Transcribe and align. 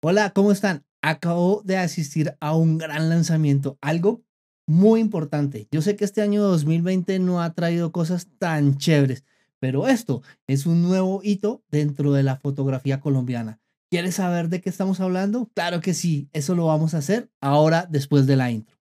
Hola, 0.00 0.30
¿cómo 0.30 0.52
están? 0.52 0.84
Acabo 1.02 1.60
de 1.64 1.76
asistir 1.76 2.36
a 2.38 2.54
un 2.54 2.78
gran 2.78 3.08
lanzamiento, 3.08 3.78
algo 3.80 4.22
muy 4.64 5.00
importante. 5.00 5.66
Yo 5.72 5.82
sé 5.82 5.96
que 5.96 6.04
este 6.04 6.22
año 6.22 6.44
2020 6.44 7.18
no 7.18 7.42
ha 7.42 7.52
traído 7.52 7.90
cosas 7.90 8.28
tan 8.38 8.78
chéveres, 8.78 9.24
pero 9.58 9.88
esto 9.88 10.22
es 10.46 10.66
un 10.66 10.82
nuevo 10.82 11.20
hito 11.24 11.64
dentro 11.68 12.12
de 12.12 12.22
la 12.22 12.36
fotografía 12.36 13.00
colombiana. 13.00 13.58
¿Quieres 13.90 14.14
saber 14.14 14.50
de 14.50 14.60
qué 14.60 14.70
estamos 14.70 15.00
hablando? 15.00 15.50
Claro 15.54 15.80
que 15.80 15.94
sí, 15.94 16.28
eso 16.32 16.54
lo 16.54 16.66
vamos 16.66 16.94
a 16.94 16.98
hacer 16.98 17.32
ahora 17.40 17.88
después 17.90 18.28
de 18.28 18.36
la 18.36 18.52
intro. 18.52 18.77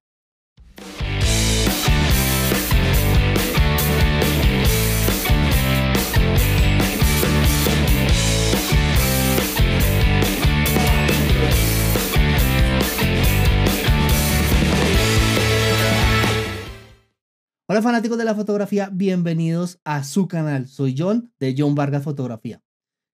Hola 17.78 17.84
fanáticos 17.84 18.18
de 18.18 18.26
la 18.26 18.34
fotografía, 18.34 18.90
bienvenidos 18.92 19.80
a 19.84 20.04
su 20.04 20.28
canal. 20.28 20.68
Soy 20.68 20.96
John 20.98 21.32
de 21.40 21.54
John 21.56 21.76
Vargas 21.76 22.04
Fotografía. 22.04 22.60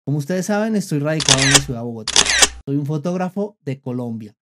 Como 0.03 0.17
ustedes 0.17 0.47
saben, 0.47 0.75
estoy 0.75 0.99
radicado 0.99 1.41
en 1.41 1.51
la 1.51 1.59
ciudad 1.59 1.79
de 1.79 1.85
Bogotá. 1.85 2.11
Soy 2.65 2.75
un 2.75 2.85
fotógrafo 2.85 3.57
de 3.61 3.79
Colombia 3.79 4.35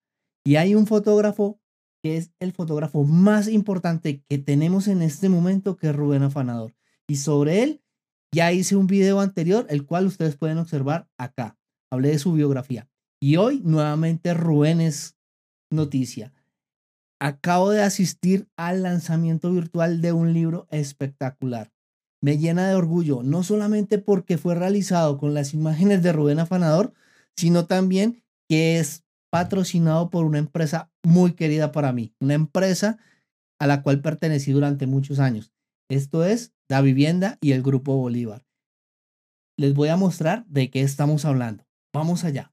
y 0.44 0.56
hay 0.56 0.74
un 0.74 0.88
fotógrafo 0.88 1.60
que 2.02 2.16
es 2.16 2.32
el 2.40 2.50
fotógrafo 2.50 3.04
más 3.04 3.46
importante 3.46 4.24
que 4.28 4.38
tenemos 4.38 4.88
en 4.88 5.02
este 5.02 5.28
momento, 5.28 5.76
que 5.76 5.90
es 5.90 5.94
Rubén 5.94 6.24
Afanador. 6.24 6.74
Y 7.06 7.14
sobre 7.14 7.62
él 7.62 7.84
ya 8.34 8.50
hice 8.50 8.74
un 8.74 8.88
video 8.88 9.20
anterior, 9.20 9.66
el 9.70 9.86
cual 9.86 10.06
ustedes 10.06 10.34
pueden 10.34 10.58
observar 10.58 11.08
acá. 11.16 11.56
Hablé 11.92 12.08
de 12.08 12.18
su 12.18 12.32
biografía. 12.32 12.90
Y 13.20 13.36
hoy 13.36 13.60
nuevamente 13.64 14.34
Rubén 14.34 14.80
es 14.80 15.16
noticia 15.70 16.32
acabo 17.20 17.70
de 17.70 17.82
asistir 17.82 18.48
al 18.56 18.82
lanzamiento 18.82 19.52
virtual 19.52 20.00
de 20.00 20.12
un 20.12 20.32
libro 20.32 20.66
espectacular. 20.70 21.72
Me 22.20 22.38
llena 22.38 22.68
de 22.68 22.74
orgullo, 22.74 23.22
no 23.22 23.42
solamente 23.42 23.98
porque 23.98 24.38
fue 24.38 24.54
realizado 24.54 25.18
con 25.18 25.34
las 25.34 25.54
imágenes 25.54 26.02
de 26.02 26.12
Rubén 26.12 26.40
Afanador, 26.40 26.92
sino 27.36 27.66
también 27.66 28.22
que 28.48 28.78
es 28.78 29.04
patrocinado 29.30 30.10
por 30.10 30.24
una 30.24 30.38
empresa 30.38 30.90
muy 31.04 31.32
querida 31.32 31.70
para 31.70 31.92
mí, 31.92 32.14
una 32.20 32.34
empresa 32.34 32.98
a 33.60 33.66
la 33.66 33.82
cual 33.82 34.00
pertenecí 34.00 34.52
durante 34.52 34.86
muchos 34.86 35.18
años. 35.18 35.52
Esto 35.90 36.24
es 36.24 36.52
Da 36.68 36.80
Vivienda 36.80 37.38
y 37.40 37.52
el 37.52 37.62
Grupo 37.62 37.96
Bolívar. 37.96 38.44
Les 39.56 39.74
voy 39.74 39.88
a 39.88 39.96
mostrar 39.96 40.44
de 40.46 40.70
qué 40.70 40.82
estamos 40.82 41.24
hablando. 41.24 41.66
Vamos 41.92 42.24
allá. 42.24 42.52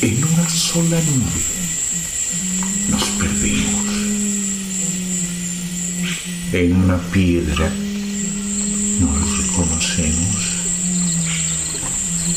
En 0.00 0.24
una 0.24 0.48
sola 0.48 1.00
nube 1.00 1.42
nos 2.88 3.02
perdimos. 3.18 3.84
En 6.52 6.76
una 6.76 6.98
piedra 7.10 7.68
nos 9.00 9.38
reconocemos. 9.38 10.36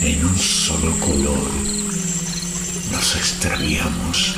En 0.01 0.25
un 0.25 0.39
solo 0.39 0.91
color 0.99 1.51
nos 2.91 3.15
extraviamos. 3.15 4.35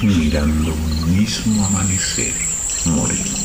Mirando 0.00 0.72
un 0.72 1.18
mismo 1.18 1.66
amanecer 1.66 2.51
morimos. 2.86 3.42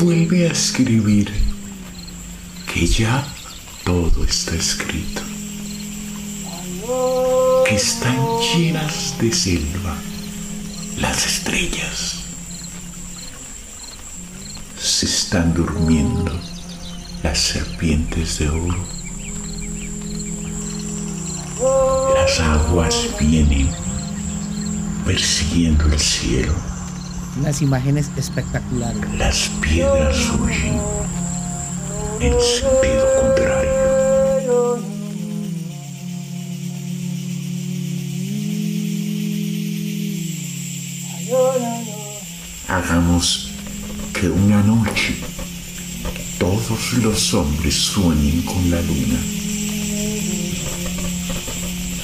Vuelve 0.00 0.48
a 0.48 0.52
escribir 0.52 1.32
que 2.72 2.86
ya 2.86 3.26
todo 3.84 4.24
está 4.24 4.54
escrito, 4.54 5.22
que 7.66 7.74
están 7.74 8.16
llenas 8.54 9.14
de 9.18 9.32
selva 9.32 9.96
las 10.98 11.26
estrellas 11.26 12.25
se 14.96 15.04
están 15.04 15.52
durmiendo 15.52 16.32
las 17.22 17.38
serpientes 17.38 18.38
de 18.38 18.48
oro. 18.48 18.78
Las 22.14 22.40
aguas 22.40 22.94
vienen 23.20 23.68
persiguiendo 25.04 25.84
el 25.84 25.98
cielo. 26.00 26.54
Las 27.42 27.60
imágenes 27.60 28.10
espectaculares. 28.16 29.18
Las 29.18 29.50
piedras 29.60 30.16
huyen 30.40 30.80
en 32.20 32.32
sentido 32.40 33.06
contrario. 33.20 33.76
Hagamos 42.66 43.45
que 44.20 44.30
una 44.30 44.62
noche 44.62 45.14
todos 46.38 46.94
los 47.02 47.34
hombres 47.34 47.74
sueñen 47.74 48.42
con 48.42 48.70
la 48.70 48.80
luna, 48.80 49.18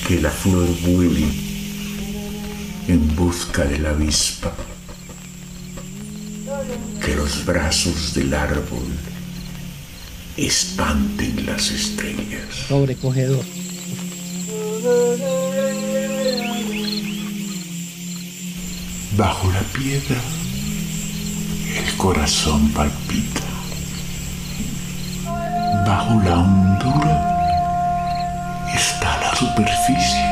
que 0.06 0.21
la 0.21 0.31
flor 0.31 0.69
vuele 0.83 1.25
en 2.89 3.17
busca 3.17 3.65
de 3.65 3.78
la 3.78 3.91
avispa, 3.91 4.53
que 7.03 7.17
los 7.17 7.47
brazos 7.47 8.12
del 8.12 8.34
árbol 8.34 8.89
espanten 10.37 11.47
las 11.47 11.71
estrellas. 11.71 12.67
Sobrecogedor. 12.69 13.44
Bajo 19.17 19.50
la 19.50 19.61
piedra 19.73 20.41
corazón 22.02 22.68
palpita. 22.70 23.46
Bajo 25.86 26.20
la 26.24 26.38
hondura 26.38 27.16
está 28.74 29.10
la 29.20 29.36
superficie. 29.36 30.24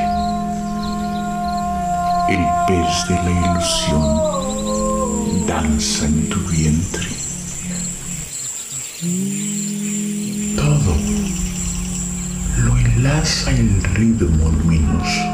El 2.28 2.44
pez 2.66 3.08
de 3.08 3.14
la 3.25 3.31
ilusión 3.47 4.04
danza 5.47 6.06
en 6.06 6.28
tu 6.28 6.41
vientre. 6.48 7.08
Todo 10.56 10.94
lo 12.64 12.76
enlaza 12.78 13.52
el 13.52 13.81
ritmo 13.94 14.48
luminoso. 14.48 15.25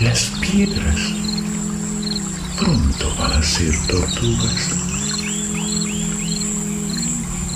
Las 0.00 0.22
piedras 0.40 1.00
pronto 2.58 3.14
van 3.16 3.32
a 3.32 3.42
ser 3.42 3.72
tortugas. 3.86 4.70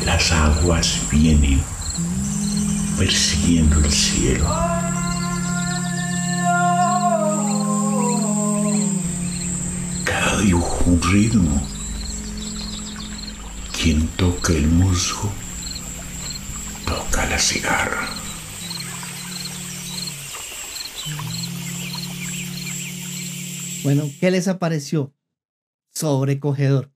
Las 0.04 0.30
aguas 0.30 1.00
vienen 1.10 1.60
persiguiendo 2.96 3.78
el 3.80 3.90
cielo. 3.90 4.44
Cada 10.04 10.38
dibujo 10.40 10.84
un 10.86 11.02
ritmo. 11.02 11.68
Quien 13.72 14.06
toca 14.16 14.52
el 14.52 14.68
musgo, 14.68 15.32
toca 16.86 17.26
la 17.26 17.38
cigarra. 17.38 18.21
Bueno, 23.82 24.04
¿qué 24.20 24.30
les 24.30 24.46
apareció? 24.46 25.12
Sobrecogedor. 25.92 26.92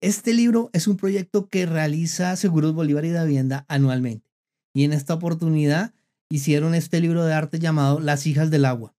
Este 0.00 0.34
libro 0.34 0.70
es 0.72 0.88
un 0.88 0.96
proyecto 0.96 1.48
que 1.48 1.66
realiza 1.66 2.34
Seguros 2.34 2.74
Bolívar 2.74 3.04
y 3.04 3.10
Davienda 3.10 3.64
anualmente. 3.68 4.28
Y 4.74 4.84
en 4.84 4.92
esta 4.92 5.14
oportunidad 5.14 5.94
hicieron 6.28 6.74
este 6.74 7.00
libro 7.00 7.24
de 7.24 7.32
arte 7.32 7.60
llamado 7.60 8.00
Las 8.00 8.26
hijas 8.26 8.50
del 8.50 8.64
agua. 8.64 8.96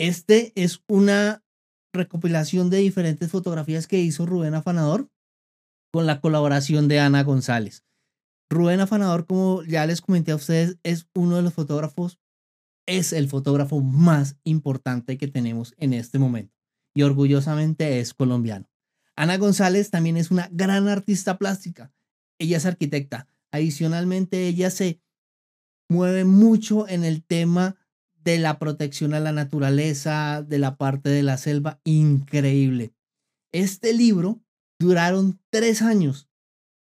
Este 0.00 0.52
es 0.54 0.82
una 0.88 1.44
recopilación 1.92 2.70
de 2.70 2.78
diferentes 2.78 3.30
fotografías 3.30 3.86
que 3.86 4.00
hizo 4.00 4.24
Rubén 4.24 4.54
Afanador 4.54 5.10
con 5.92 6.06
la 6.06 6.22
colaboración 6.22 6.88
de 6.88 6.98
Ana 6.98 7.22
González. 7.24 7.84
Rubén 8.50 8.80
Afanador, 8.80 9.26
como 9.26 9.62
ya 9.64 9.84
les 9.84 10.00
comenté 10.00 10.32
a 10.32 10.36
ustedes, 10.36 10.78
es 10.82 11.06
uno 11.14 11.36
de 11.36 11.42
los 11.42 11.52
fotógrafos, 11.52 12.18
es 12.86 13.12
el 13.12 13.28
fotógrafo 13.28 13.80
más 13.80 14.36
importante 14.44 15.18
que 15.18 15.28
tenemos 15.28 15.74
en 15.78 15.92
este 15.92 16.18
momento 16.18 16.54
y 16.94 17.02
orgullosamente 17.02 18.00
es 18.00 18.14
colombiano. 18.14 18.68
Ana 19.16 19.36
González 19.36 19.90
también 19.90 20.16
es 20.16 20.30
una 20.30 20.48
gran 20.52 20.88
artista 20.88 21.38
plástica. 21.38 21.92
Ella 22.38 22.56
es 22.56 22.66
arquitecta. 22.66 23.28
Adicionalmente, 23.50 24.48
ella 24.48 24.70
se 24.70 25.00
mueve 25.88 26.24
mucho 26.24 26.88
en 26.88 27.04
el 27.04 27.22
tema 27.22 27.76
de 28.24 28.38
la 28.38 28.58
protección 28.58 29.14
a 29.14 29.20
la 29.20 29.32
naturaleza, 29.32 30.42
de 30.42 30.58
la 30.58 30.76
parte 30.76 31.10
de 31.10 31.22
la 31.22 31.36
selva. 31.36 31.80
Increíble. 31.84 32.94
Este 33.52 33.92
libro 33.92 34.40
duraron 34.78 35.40
tres 35.50 35.82
años 35.82 36.28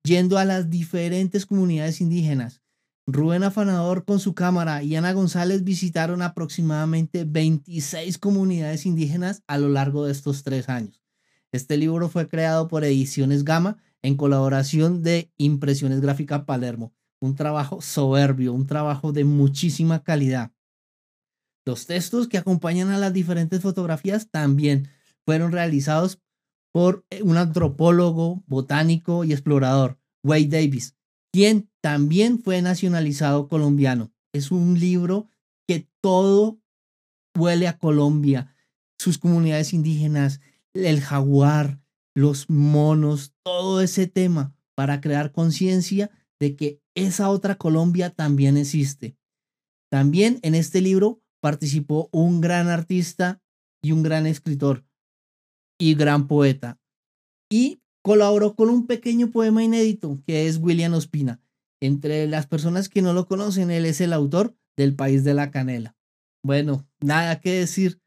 yendo 0.03 0.37
a 0.37 0.45
las 0.45 0.69
diferentes 0.69 1.45
comunidades 1.45 2.01
indígenas. 2.01 2.61
Rubén 3.09 3.43
Afanador 3.43 4.03
con 4.03 4.19
su 4.19 4.35
cámara 4.35 4.83
y 4.83 4.97
Ana 4.97 5.13
González 5.13 5.63
visitaron 5.63 6.21
aproximadamente 6.21 7.23
26 7.23 8.17
comunidades 8.17 8.85
indígenas 8.85 9.43
a 9.47 9.57
lo 9.57 9.69
largo 9.69 10.05
de 10.05 10.11
estos 10.11 10.43
tres 10.43 10.67
años. 10.67 11.01
Este 11.53 11.77
libro 11.77 12.09
fue 12.09 12.27
creado 12.27 12.67
por 12.67 12.83
Ediciones 12.83 13.45
Gama 13.45 13.77
en 14.01 14.17
colaboración 14.17 15.03
de 15.03 15.31
Impresiones 15.37 16.01
Gráfica 16.01 16.45
Palermo. 16.45 16.93
Un 17.21 17.35
trabajo 17.35 17.81
soberbio, 17.81 18.51
un 18.51 18.67
trabajo 18.67 19.13
de 19.13 19.23
muchísima 19.23 20.03
calidad. 20.03 20.51
Los 21.65 21.85
textos 21.87 22.27
que 22.27 22.37
acompañan 22.37 22.89
a 22.89 22.97
las 22.97 23.13
diferentes 23.13 23.61
fotografías 23.61 24.29
también 24.29 24.89
fueron 25.23 25.53
realizados 25.53 26.19
por 26.73 27.05
un 27.23 27.37
antropólogo, 27.37 28.43
botánico 28.47 29.23
y 29.23 29.31
explorador, 29.31 29.97
Wade 30.23 30.47
Davis, 30.47 30.96
también 31.81 32.39
fue 32.39 32.61
nacionalizado 32.61 33.47
colombiano. 33.47 34.11
Es 34.33 34.51
un 34.51 34.79
libro 34.79 35.29
que 35.67 35.87
todo 36.01 36.59
huele 37.37 37.67
a 37.67 37.77
Colombia, 37.77 38.55
sus 38.97 39.17
comunidades 39.17 39.73
indígenas, 39.73 40.41
el 40.73 41.01
jaguar, 41.01 41.79
los 42.15 42.49
monos, 42.49 43.33
todo 43.43 43.81
ese 43.81 44.07
tema 44.07 44.55
para 44.75 45.01
crear 45.01 45.31
conciencia 45.31 46.09
de 46.39 46.55
que 46.55 46.81
esa 46.95 47.29
otra 47.29 47.55
Colombia 47.55 48.09
también 48.09 48.57
existe. 48.57 49.17
También 49.89 50.39
en 50.41 50.55
este 50.55 50.81
libro 50.81 51.21
participó 51.41 52.09
un 52.11 52.41
gran 52.41 52.67
artista 52.67 53.41
y 53.81 53.91
un 53.91 54.03
gran 54.03 54.25
escritor 54.25 54.85
y 55.79 55.93
gran 55.93 56.27
poeta. 56.27 56.79
Y 57.49 57.81
colaboró 58.07 58.55
con 58.55 58.69
un 58.69 58.87
pequeño 58.87 59.31
poema 59.31 59.65
inédito 59.65 60.17
que 60.25 60.47
es 60.47 60.59
William 60.59 60.93
Ospina. 60.93 61.41
Entre 61.81 62.25
las 62.25 62.47
personas 62.47 62.87
que 62.87 63.01
no 63.01 63.11
lo 63.11 63.27
conocen, 63.27 63.69
él 63.69 63.83
es 63.83 63.99
el 63.99 64.13
autor 64.13 64.55
del 64.77 64.95
País 64.95 65.25
de 65.25 65.33
la 65.33 65.51
Canela. 65.51 65.97
Bueno, 66.41 66.87
nada 67.01 67.41
que 67.41 67.51
decir. 67.51 67.99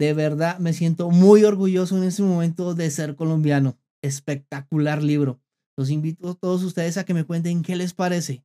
De 0.00 0.14
verdad, 0.14 0.58
me 0.58 0.72
siento 0.72 1.10
muy 1.10 1.44
orgulloso 1.44 1.96
en 1.96 2.02
este 2.02 2.24
momento 2.24 2.74
de 2.74 2.90
ser 2.90 3.14
colombiano. 3.14 3.78
Espectacular 4.02 5.00
libro. 5.00 5.40
Los 5.76 5.90
invito 5.90 6.30
a 6.30 6.34
todos 6.34 6.64
ustedes 6.64 6.96
a 6.96 7.04
que 7.04 7.14
me 7.14 7.22
cuenten 7.22 7.62
qué 7.62 7.76
les 7.76 7.94
parece. 7.94 8.44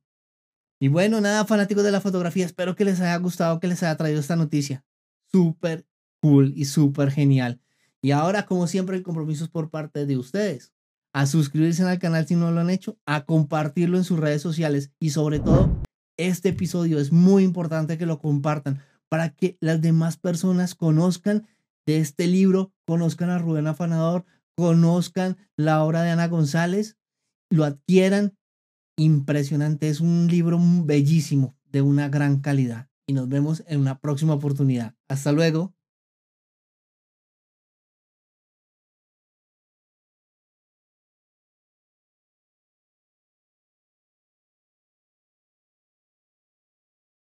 Y 0.80 0.86
bueno, 0.86 1.20
nada, 1.20 1.46
fanáticos 1.46 1.82
de 1.82 1.90
la 1.90 2.00
fotografía, 2.00 2.46
espero 2.46 2.76
que 2.76 2.84
les 2.84 3.00
haya 3.00 3.16
gustado, 3.16 3.58
que 3.58 3.66
les 3.66 3.82
haya 3.82 3.96
traído 3.96 4.20
esta 4.20 4.36
noticia. 4.36 4.84
Súper 5.32 5.84
cool 6.22 6.52
y 6.54 6.66
súper 6.66 7.10
genial. 7.10 7.60
Y 8.04 8.10
ahora, 8.10 8.44
como 8.44 8.66
siempre, 8.66 8.98
el 8.98 9.02
compromiso 9.02 9.44
es 9.44 9.50
por 9.50 9.70
parte 9.70 10.04
de 10.04 10.18
ustedes. 10.18 10.74
A 11.14 11.24
suscribirse 11.24 11.84
al 11.84 11.98
canal 11.98 12.26
si 12.26 12.34
no 12.34 12.50
lo 12.50 12.60
han 12.60 12.68
hecho, 12.68 12.98
a 13.06 13.24
compartirlo 13.24 13.96
en 13.96 14.04
sus 14.04 14.20
redes 14.20 14.42
sociales 14.42 14.92
y 15.00 15.08
sobre 15.08 15.40
todo, 15.40 15.80
este 16.18 16.50
episodio 16.50 16.98
es 16.98 17.12
muy 17.12 17.44
importante 17.44 17.96
que 17.96 18.04
lo 18.04 18.18
compartan 18.18 18.82
para 19.08 19.30
que 19.30 19.56
las 19.62 19.80
demás 19.80 20.18
personas 20.18 20.74
conozcan 20.74 21.46
de 21.86 21.96
este 21.96 22.26
libro, 22.26 22.74
conozcan 22.86 23.30
a 23.30 23.38
Rubén 23.38 23.68
Afanador, 23.68 24.26
conozcan 24.54 25.38
la 25.56 25.82
obra 25.82 26.02
de 26.02 26.10
Ana 26.10 26.28
González, 26.28 26.98
lo 27.48 27.64
adquieran. 27.64 28.36
Impresionante, 28.98 29.88
es 29.88 30.02
un 30.02 30.26
libro 30.26 30.58
bellísimo, 30.60 31.56
de 31.64 31.80
una 31.80 32.10
gran 32.10 32.42
calidad. 32.42 32.90
Y 33.06 33.14
nos 33.14 33.30
vemos 33.30 33.64
en 33.66 33.80
una 33.80 33.98
próxima 33.98 34.34
oportunidad. 34.34 34.94
Hasta 35.08 35.32
luego. 35.32 35.73